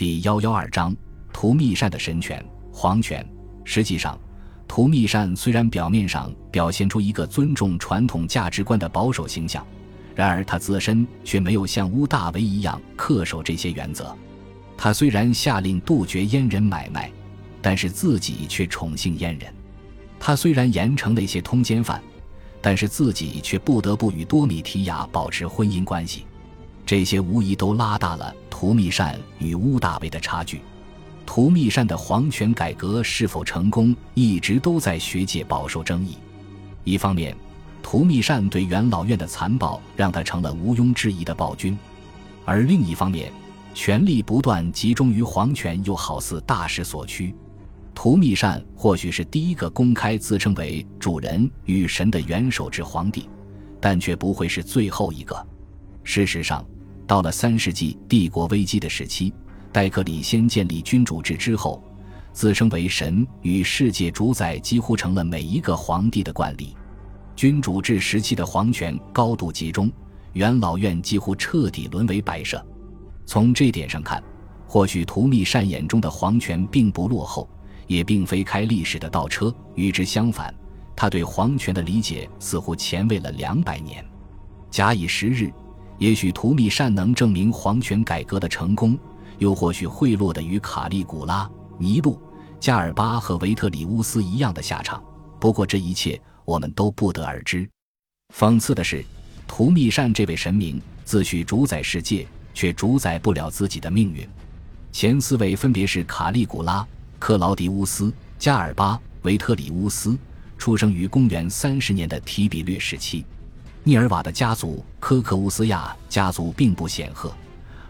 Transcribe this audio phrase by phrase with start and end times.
[0.00, 0.96] 第幺幺二章：
[1.30, 3.22] 图密善的神权皇权。
[3.64, 4.18] 实际上，
[4.66, 9.62] 图密善虽然表面上表现出一个尊重传统价值观的保守形象，
[10.14, 14.16] 然而他自身却没有像乌大维一样恪守这些原则。
[14.74, 17.12] 他虽然下令杜绝阉人买卖，
[17.60, 19.52] 但是自己却宠幸阉人。
[20.18, 22.02] 他虽然严惩那些通奸犯，
[22.62, 26.24] 但是自己却不得不与多米提亚保持婚姻关系。
[26.90, 30.60] 这些无疑都拉大了图密善与乌大维的差距。
[31.24, 36.16] 图密善的皇权改革是否成功，一直都在学界饱受争议。
[36.82, 37.32] 一方面，
[37.80, 41.76] 图密善对元老院的残暴让他成了毋庸置疑的暴君；
[42.44, 43.30] 而另一方面，
[43.72, 47.32] 权力不断集中于皇权又好似大势所趋。
[47.94, 53.28] 图密善或许是第一个公开自称为主人与神的元首制皇帝，
[53.80, 55.46] 但却不会是最后一个。
[56.02, 56.66] 事实上，
[57.10, 59.34] 到了三世纪帝国危机的时期，
[59.72, 61.82] 戴克里先建立君主制之后，
[62.32, 66.76] 自称为神与世界主宰几乎成了每一个皇帝的惯例。
[67.34, 69.90] 君主制时期的皇权高度集中，
[70.34, 72.64] 元老院几乎彻底沦为摆设。
[73.26, 74.22] 从这点上看，
[74.68, 77.50] 或许图密善眼中的皇权并不落后，
[77.88, 79.52] 也并非开历史的倒车。
[79.74, 80.54] 与之相反，
[80.94, 84.06] 他对皇权的理解似乎前卫了两百年。
[84.70, 85.52] 假以时日。
[86.00, 88.98] 也许图密善能证明皇权改革的成功，
[89.36, 91.48] 又或许会落得与卡利古拉、
[91.78, 92.18] 尼禄、
[92.58, 95.02] 加尔巴和维特里乌斯一样的下场。
[95.38, 97.68] 不过这一切我们都不得而知。
[98.34, 99.04] 讽刺的是，
[99.46, 104.26] 图密善这位神明自诩主宰世界，却主宰不了自己的命运。
[104.90, 106.86] 前四位分别是卡利古拉、
[107.18, 110.16] 克劳迪乌斯、加尔巴、维特里乌斯，
[110.56, 113.22] 出生于公元三十年的提比略时期。
[113.82, 117.32] 涅尔瓦的家族科克乌斯亚家族并不显赫，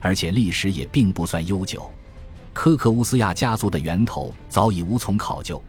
[0.00, 1.90] 而且历史也并不算悠久。
[2.52, 5.62] 科克乌斯亚家族的源头早已无从考究，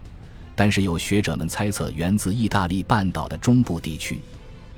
[0.56, 4.20] 但是有学者们猜测源自意大利半岛的中部地区。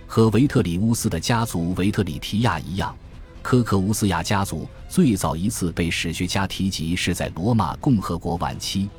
[0.06, 2.96] 和维特里乌斯的家族维特里提亚一样，
[3.42, 8.90] 科克乌斯亚家族最早一次被史学家提及是在罗马共和国晚期，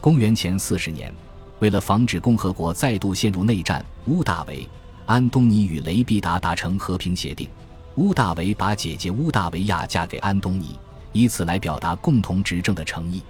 [0.00, 1.12] 公元前四十年。
[1.58, 4.68] 为了防止共和国再度陷入内战，乌大维。
[5.10, 7.48] 安东尼与雷必达达成和平协定，
[7.96, 10.78] 乌大维把姐姐乌大维亚嫁给安东尼，
[11.10, 13.20] 以此来表达共同执政的诚意。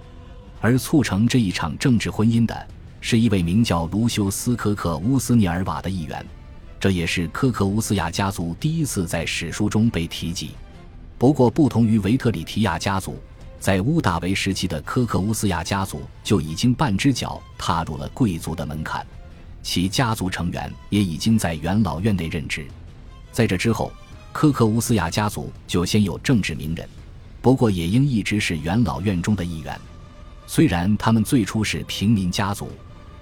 [0.59, 2.67] 而促成这一场政治婚姻的
[2.99, 6.23] 是一位名叫卢修斯·科克乌斯涅尔瓦的议员，
[6.79, 10.51] 这也是科克乌斯亚家族第一次在史书中被提及。
[11.17, 13.19] 不过，不同于维特里提亚家族，
[13.59, 19.03] 在乌大维时期的科克乌斯亚家族就已经半只脚踏入了贵族的门槛。
[19.63, 22.65] 其家族成员也已经在元老院内任职，
[23.31, 23.91] 在这之后，
[24.31, 26.87] 科克乌斯亚家族就先有政治名人，
[27.41, 29.79] 不过也应一直是元老院中的一员。
[30.47, 32.69] 虽然他们最初是平民家族，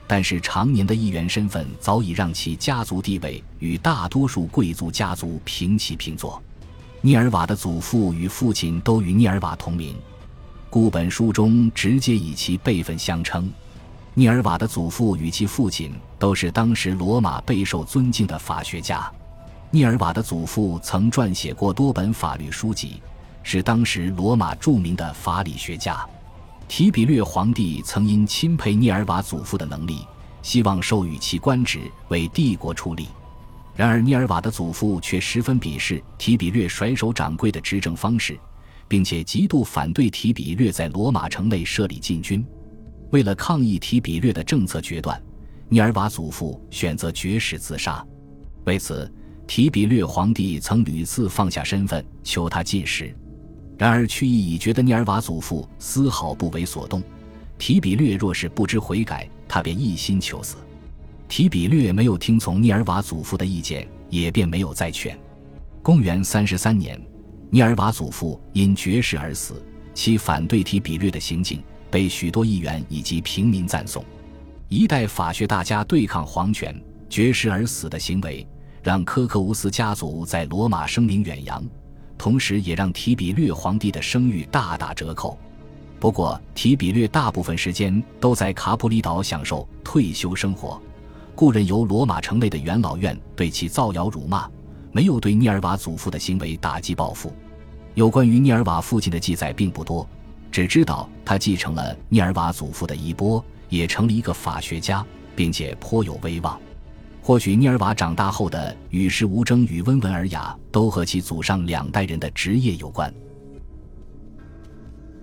[0.07, 6.41] 但是常年的议员身份早已让其家族地位与大多数贵族家族平起平坐。
[7.01, 9.95] 涅尔瓦的祖父与父亲都与涅尔瓦同名，
[10.69, 13.49] 故本书中直接以其辈分相称。
[14.19, 19.09] 涅尔瓦的祖父与其父亲都是当时罗马备受尊敬的法学家。
[19.71, 23.01] 涅尔瓦的祖父曾撰写过多本法律书籍，
[23.43, 26.05] 是当时罗马著名的法理学家。
[26.67, 30.05] 提比略皇帝曾因钦佩涅尔瓦祖父的能力，
[30.41, 33.07] 希望授予其官职，为帝国出力。
[33.73, 38.37] 然而，涅尔瓦的祖父却十分鄙视提比略甩手掌柜的执政方式，
[38.85, 42.45] 并且极度反对提比略在罗马城内设立禁军。
[43.11, 45.21] 为了抗议提比略的政策决断，
[45.67, 48.05] 涅尔瓦祖父选择绝食自杀。
[48.65, 49.11] 为此，
[49.47, 53.15] 提比略皇帝曾屡次放下身份求他进食。
[53.77, 57.01] 然而，去意已决的涅尔瓦祖父丝毫不为所动。
[57.57, 60.57] 提比略若是不知悔改，他便一心求死。
[61.27, 65.17] 提比略没有听从涅尔瓦祖父的意见，也便没有再劝。
[65.81, 67.01] 公元三十三年，
[67.49, 69.63] 涅尔瓦祖父因绝食而死。
[69.93, 71.61] 其反对提比略的行径。
[71.89, 74.03] 被许多议员以及平民赞颂，
[74.67, 78.47] 一代法学大家对抗皇权、绝食而死的行为，
[78.83, 81.63] 让科克乌斯家族在罗马声名远扬，
[82.17, 85.37] 同时也让提比略皇帝的声誉大打折扣。
[85.99, 90.81] 不过，提比略大部分时间都在卡普里岛享受退休生活，
[91.35, 94.49] 故任由罗马城内的元老院对其造谣辱骂，
[94.91, 97.33] 没有对涅尔瓦祖父的行为打击报复。
[97.95, 100.07] 有关于涅尔瓦父亲的记载并不多。
[100.51, 105.05] 只知道他继承了涅尔瓦祖父的衣钵，也成了一个法学家，
[105.35, 106.59] 并且颇有威望。
[107.21, 113.13] 或许涅尔瓦长大后的与世无争与温文尔雅，都和其祖上两代人的职业有关。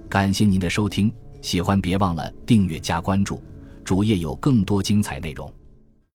[0.08, 1.12] 感谢您的收听，
[1.42, 3.42] 喜欢别忘了订阅加关注，
[3.82, 5.52] 主页有更多精彩内容。